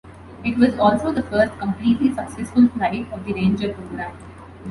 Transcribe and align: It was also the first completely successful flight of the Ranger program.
It 0.43 0.57
was 0.57 0.73
also 0.79 1.11
the 1.11 1.21
first 1.21 1.55
completely 1.59 2.11
successful 2.11 2.67
flight 2.69 3.05
of 3.13 3.23
the 3.23 3.33
Ranger 3.33 3.71
program. 3.71 4.17